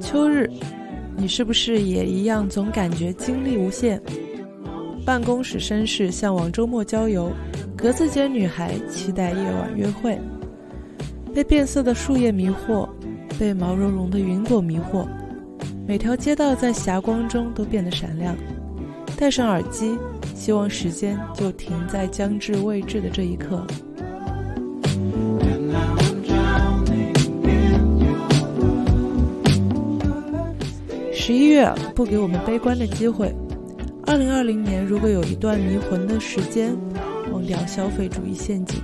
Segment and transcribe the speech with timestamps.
[0.00, 0.50] 秋日，
[1.16, 4.00] 你是不是也一样，总感觉精力无限？
[5.04, 7.32] 办公室绅士向往周末郊游，
[7.76, 10.18] 格子间女孩期待夜晚约会。
[11.34, 12.88] 被变色的树叶迷惑，
[13.38, 15.06] 被毛茸茸的云朵迷惑，
[15.86, 18.36] 每条街道在霞光中都变得闪亮。
[19.16, 19.96] 戴上耳机，
[20.38, 23.66] 希望时间就停在将至未至的这一刻。
[31.12, 33.34] 十一月不给我们悲观的机会。
[34.06, 36.74] 二零二零年，如果有一段迷魂的时间，
[37.30, 38.80] 忘掉消费主义陷阱，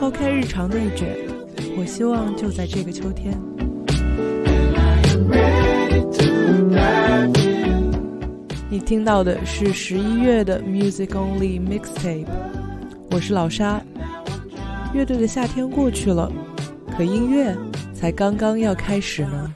[0.00, 1.06] 抛开日常内卷，
[1.78, 3.38] 我希望就在这个秋天。
[8.68, 12.26] 你听到的是十一月的 Music Only Mixtape，
[13.12, 13.80] 我是老沙。
[14.92, 16.30] 乐队的夏天过去了，
[16.96, 17.56] 可音乐
[17.94, 19.54] 才刚刚要开始呢。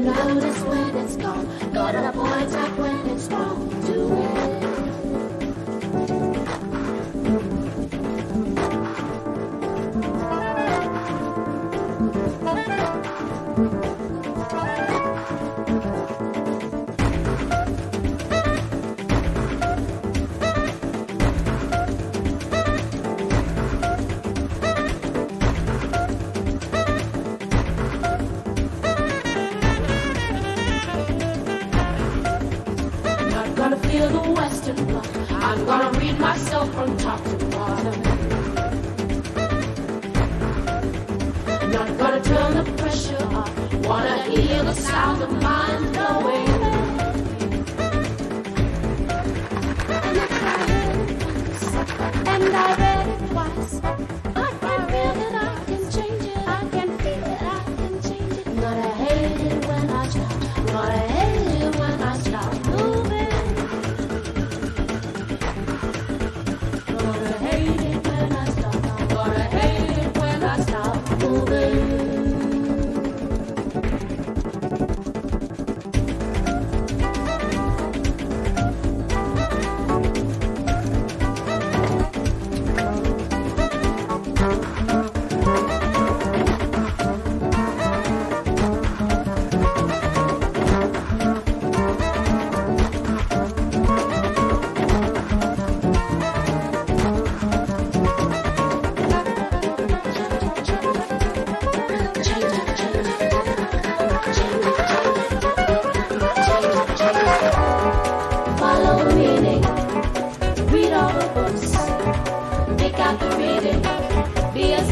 [0.00, 1.46] loudest when it's gone.
[1.72, 2.78] Go to the point at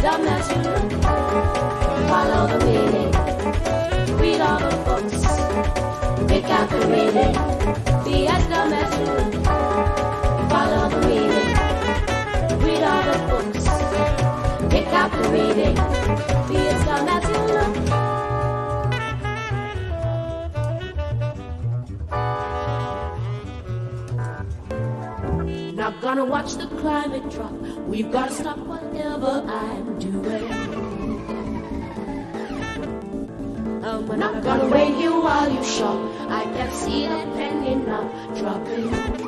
[0.09, 0.89] dumb that you look.
[2.09, 3.11] follow the meaning,
[4.21, 5.23] read all the books,
[6.31, 7.35] pick out the reading,
[8.05, 9.33] be as dumb as you look.
[10.53, 11.53] follow the meaning,
[12.65, 13.65] read all the books,
[14.73, 15.77] pick out the reading,
[16.49, 17.89] be as dumb as the message.
[26.01, 27.53] gonna watch the climate drop.
[27.87, 29.88] We've gotta stop whatever I'm
[33.89, 35.99] Um, I'm not gonna wait you while you shop.
[36.29, 38.05] I can see the penny now
[38.35, 39.28] dropping.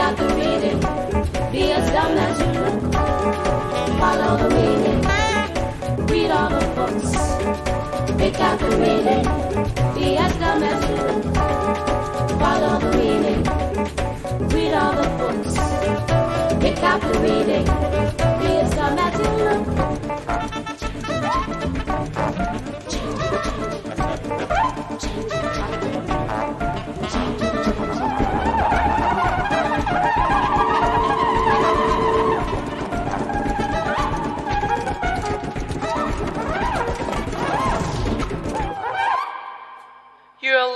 [0.00, 0.80] out the meaning.
[1.52, 2.94] Be as dumb as you look.
[4.00, 5.00] Follow the meaning.
[6.06, 7.10] Read all the books.
[8.18, 9.24] Pick out the meaning.
[9.94, 11.24] Be as dumb as you look.
[12.40, 13.42] Follow the meaning.
[14.48, 15.54] Read all the books.
[16.62, 17.64] Pick out the meaning.
[18.40, 19.89] Be as dumb as you look.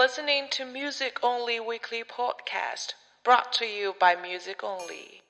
[0.04, 2.92] Listening to Music Only Weekly Podcast,
[3.24, 5.22] brought to you by Music Only.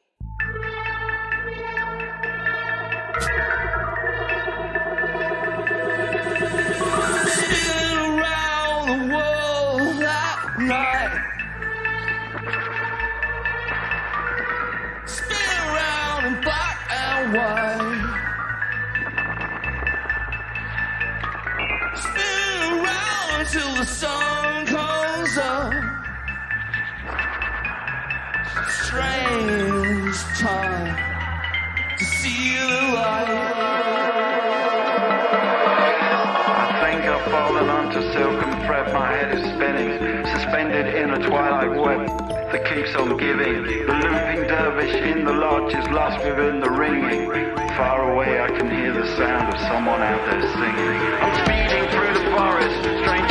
[7.30, 11.22] Spin around the world that night.
[15.06, 17.63] Spin around in black and white.
[23.54, 25.72] Until the sun comes up.
[28.68, 30.96] Strange time
[31.96, 33.28] to see the light.
[36.50, 41.78] I think I've fallen onto silken thread, my head is spinning, suspended in a twilight
[41.78, 42.08] web
[42.50, 43.62] that keeps on giving.
[43.62, 47.30] The looping dervish in the lodge is lost within the ringing.
[47.76, 51.00] Far away I can hear the sound of someone out there singing.
[51.22, 53.23] I'm speeding through the forest, strange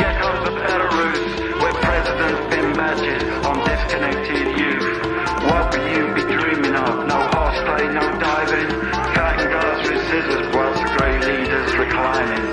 [0.74, 4.98] where presidents pin badges on disconnected youth.
[5.46, 7.06] What will you be dreaming of?
[7.06, 8.68] No horseplay, no diving,
[9.14, 12.44] cutting glass with scissors whilst the great leaders reclining.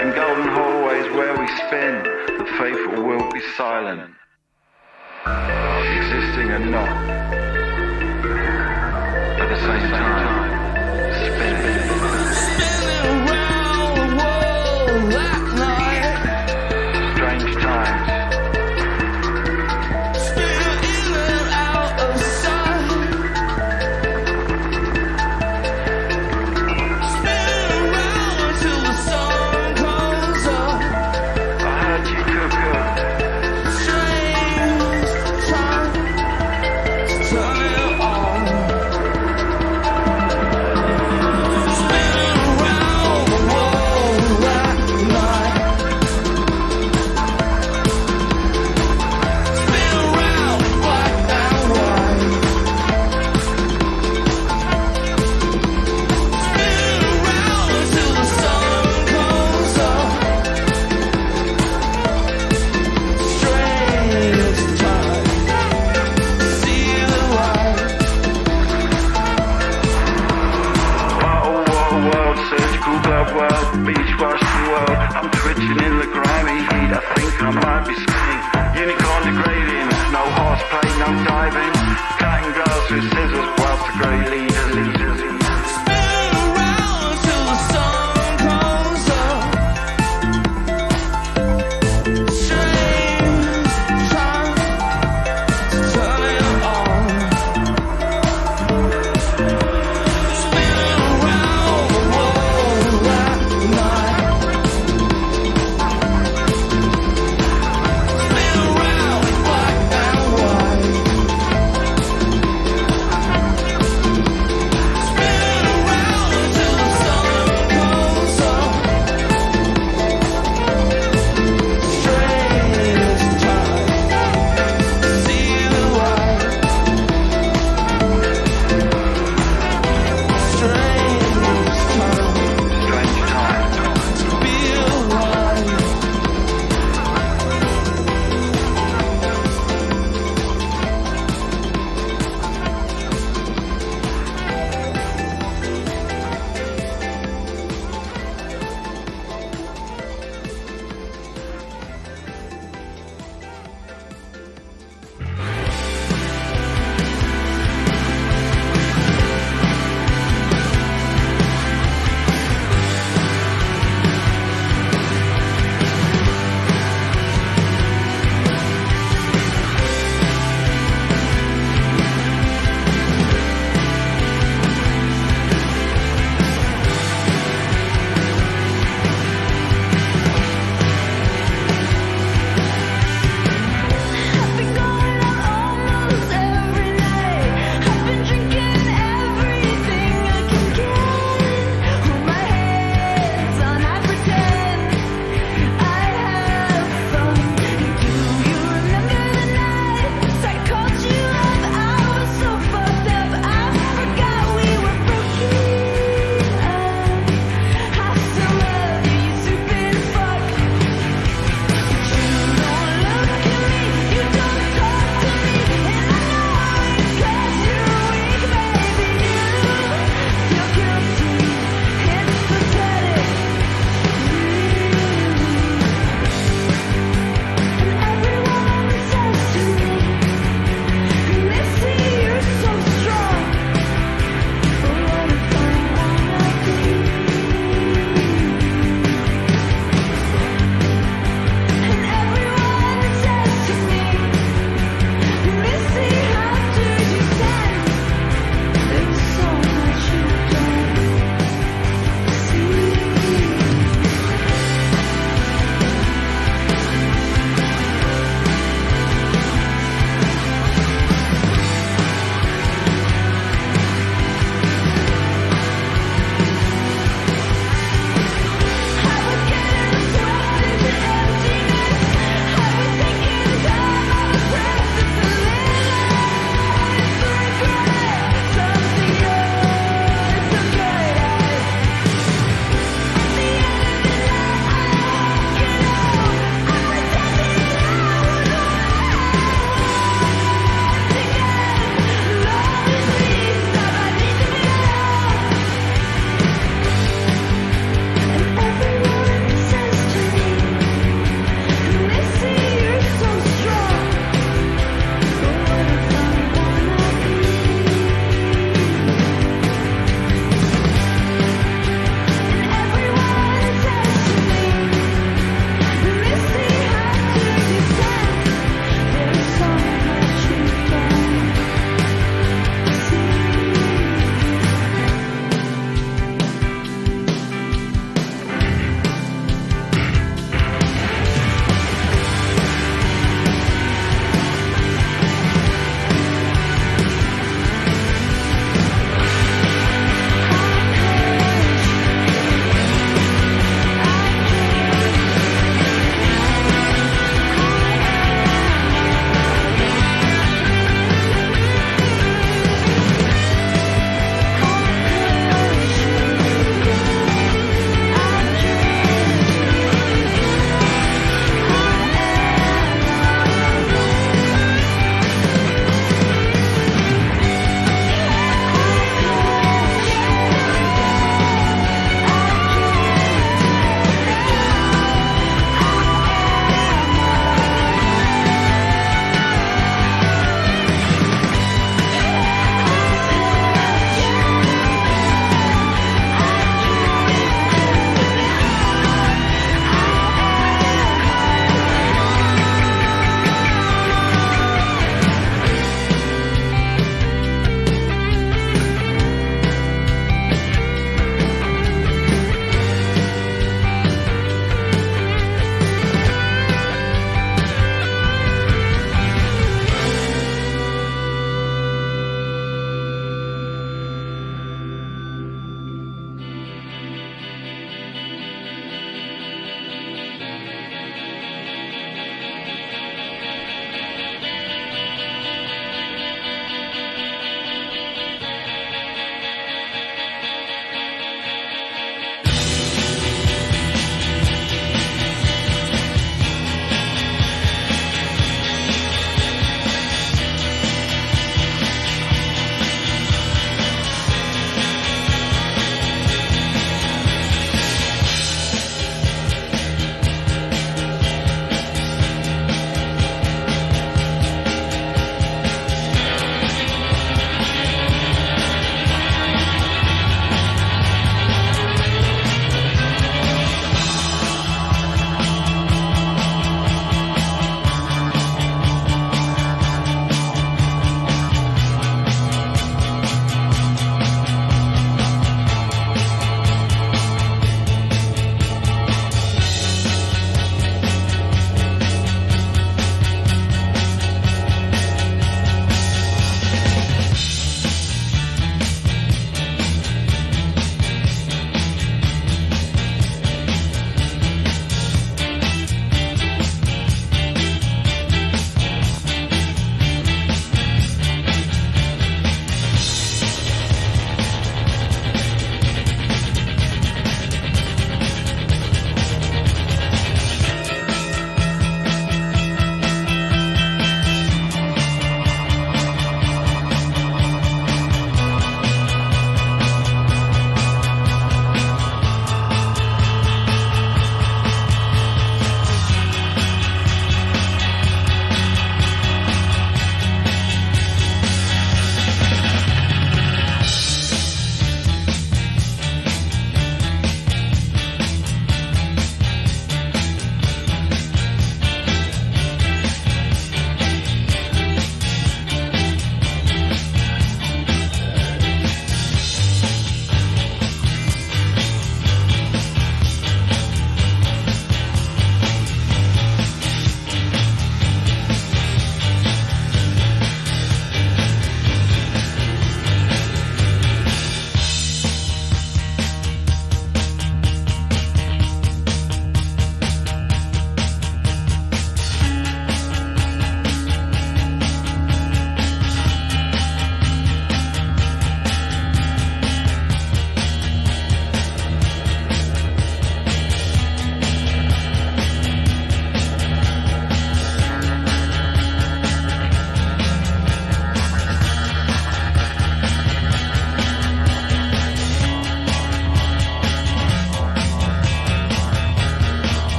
[0.00, 2.02] In golden hallways where we spin,
[2.38, 4.14] the faithful will be silent.
[5.26, 7.57] Existing and not.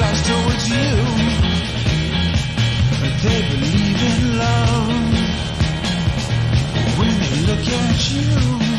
[0.00, 0.90] Flies towards you.
[3.24, 4.88] They believe in love
[6.98, 8.10] when they look at.
[8.10, 8.69] You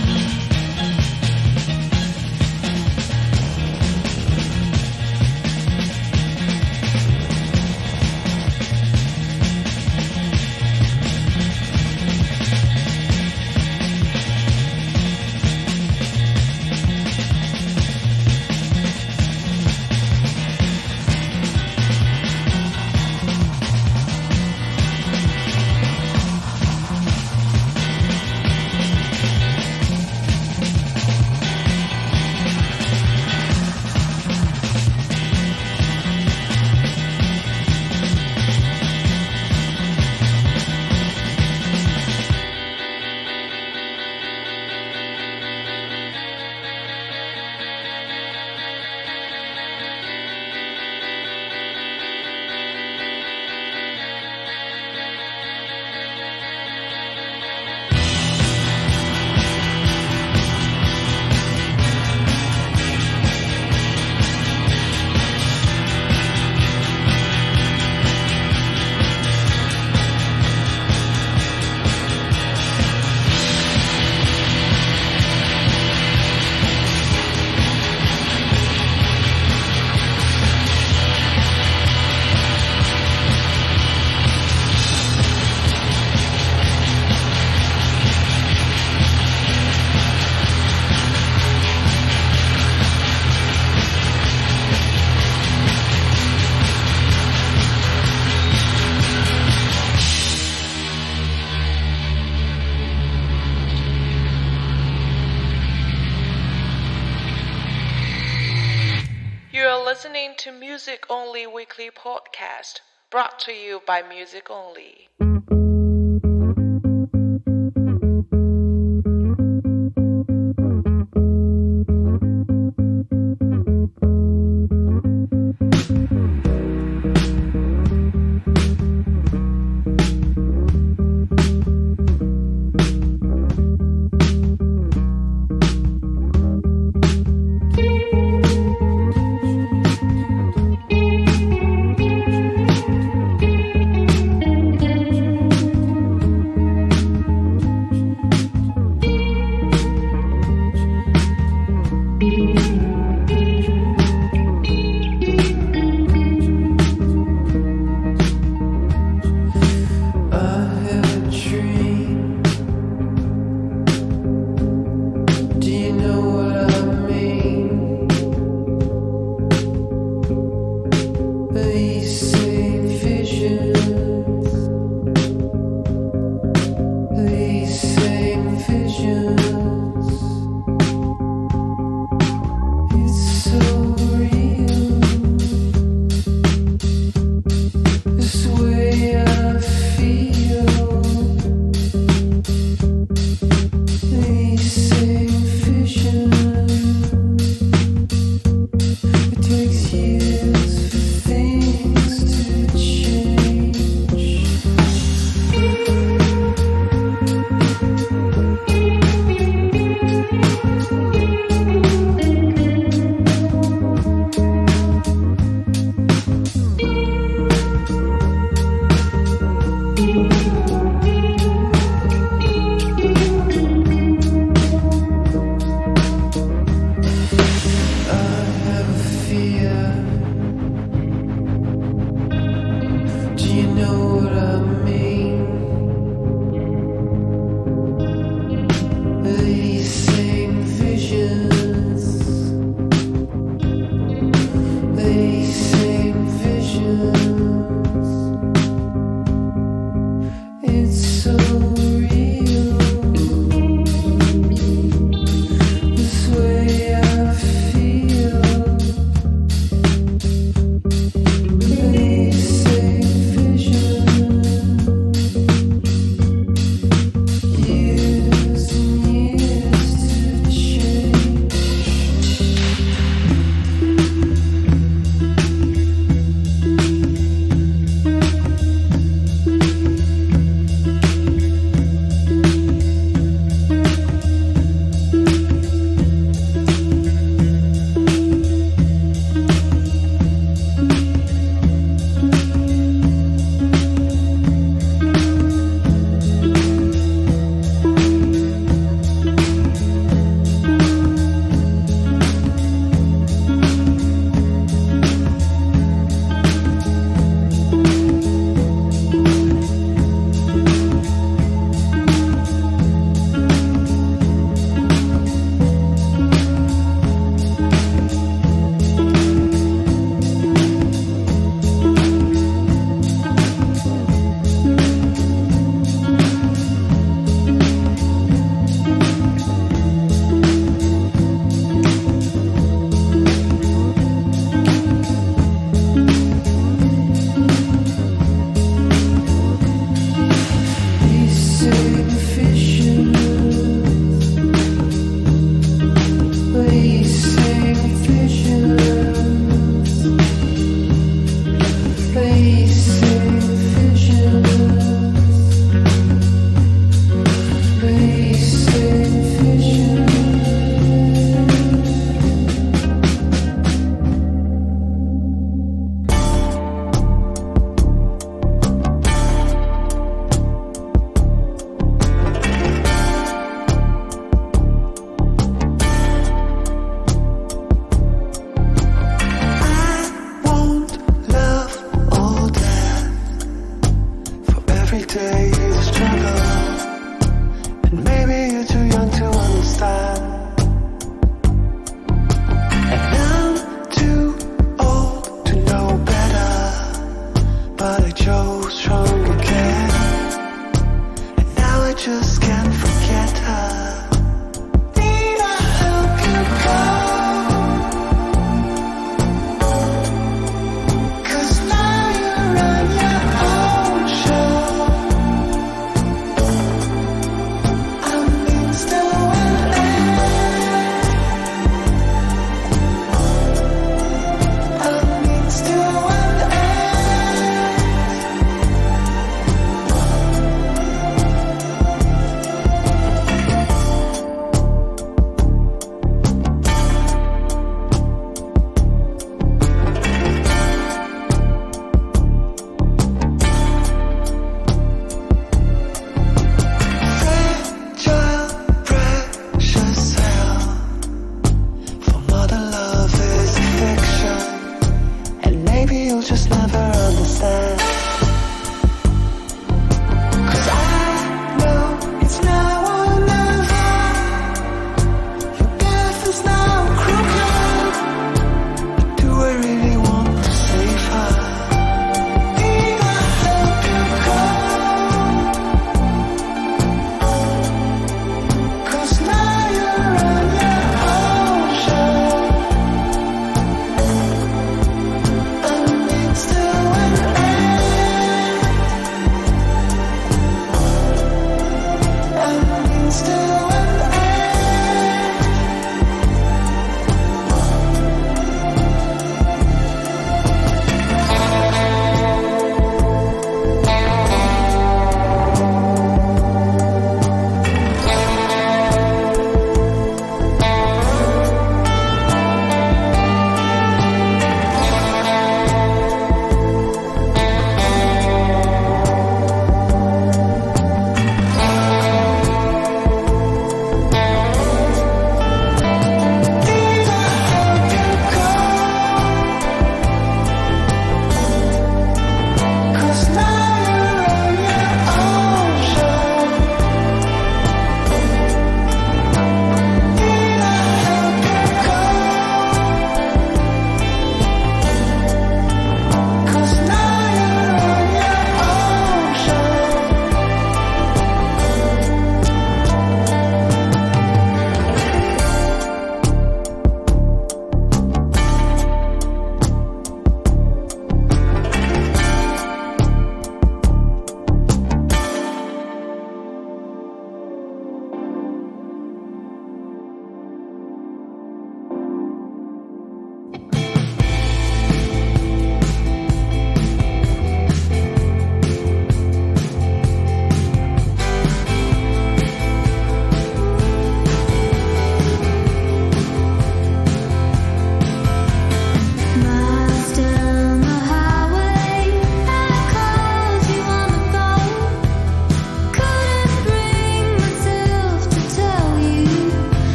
[110.71, 112.79] Music Only Weekly Podcast,
[113.09, 115.09] brought to you by Music Only.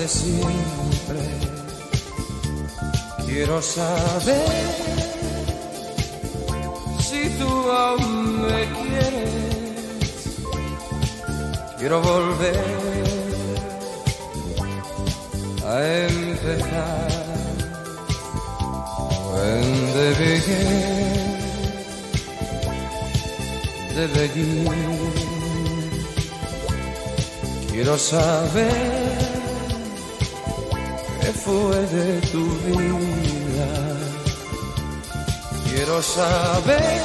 [0.00, 1.20] De siempre.
[3.26, 4.48] Quiero saber
[7.06, 9.30] si tú aún me quieres.
[11.78, 13.04] Quiero volver
[15.66, 15.76] a
[16.08, 17.10] empezar.
[19.32, 21.30] When they begin,
[23.94, 25.10] they begin.
[27.70, 28.89] Quiero saber
[31.50, 33.70] fue de tu vida.
[35.68, 37.00] Quiero saber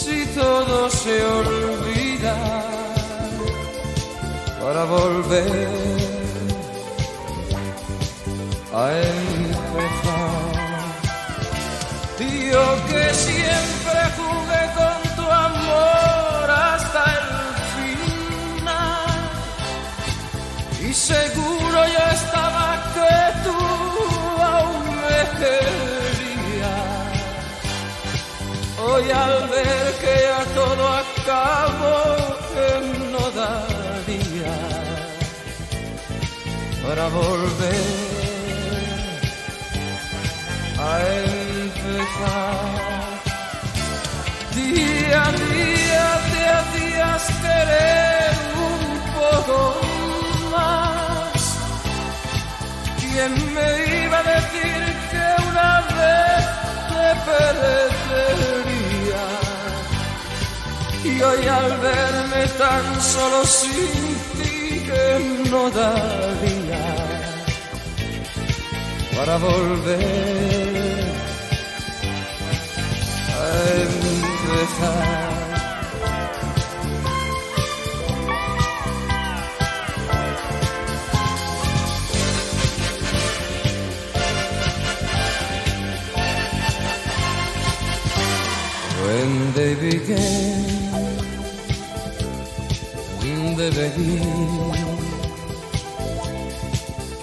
[0.00, 2.36] si todo se olvida
[4.60, 5.68] para volver
[8.74, 9.31] a empezar.
[28.94, 32.00] Hoy al ver que ya todo acabó,
[32.52, 32.68] que
[33.12, 34.56] no daría
[36.84, 38.12] para volver
[40.78, 40.92] a
[41.70, 42.72] empezar.
[44.54, 48.36] Día a día te hacías querer
[48.72, 48.82] un
[49.20, 49.58] poco
[50.50, 51.42] más.
[53.00, 53.68] ¿Quién me
[54.04, 56.44] iba a decir que una vez
[56.92, 58.81] te perdería?
[61.04, 66.84] Y hoy al verme tan solo sin ti que no daría
[69.16, 71.04] para volver
[73.38, 73.44] a
[73.82, 75.32] empezar.
[89.04, 90.71] When they began,
[93.62, 94.72] they begin.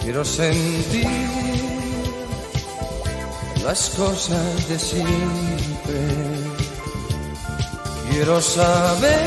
[0.01, 1.07] Quiero sentir
[3.65, 5.99] las cosas de siempre.
[8.09, 9.19] Quiero saber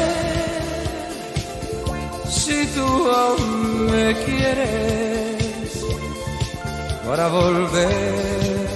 [2.30, 5.72] si tú aún me quieres
[7.06, 8.66] para volver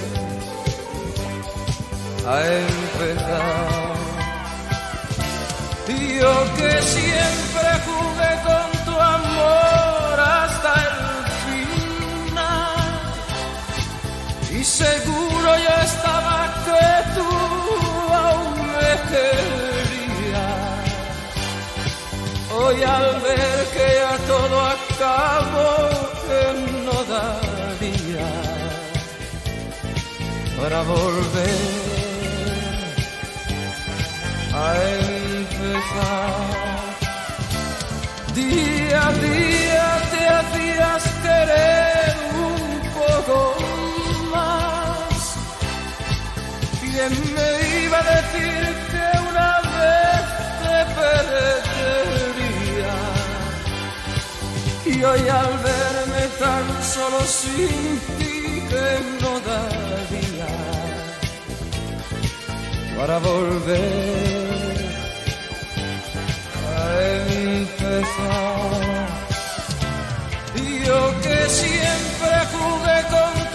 [2.27, 3.97] a empezar.
[6.19, 7.76] Yo que siempre
[14.77, 17.29] seguro yo estaba que tú
[18.25, 20.65] aún me querías.
[22.59, 25.71] Hoy al ver que ya todo acabó,
[26.87, 28.31] no daría
[30.59, 31.63] para volver
[34.65, 34.67] a
[35.45, 36.57] empezar.
[38.35, 41.16] Día a día te hacías
[46.97, 47.51] ¿Quién me
[47.85, 50.23] iba a decir que una vez
[50.63, 52.95] te perdería?
[54.87, 58.37] Y hoy al verme tan solo sin ti
[58.71, 58.89] que
[59.21, 60.51] no daría
[62.97, 63.77] para volver
[66.79, 66.79] a
[67.51, 68.77] empezar.
[70.87, 73.46] Yo que siempre jugué con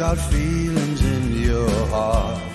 [0.00, 2.49] got feelings in your heart?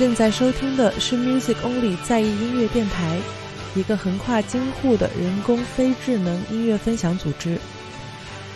[0.00, 3.20] 正在收听的是 Music Only 在意音乐电台，
[3.74, 7.58] 一个横跨京沪的人工非智能音乐分享组织。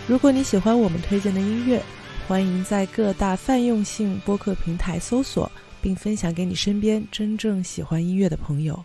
[0.06, 1.82] 如果你喜欢我们推荐的音乐，
[2.26, 8.82] 欢迎在各大泛用性播客平台搜索，并分享给你身边真正喜欢音乐的朋友。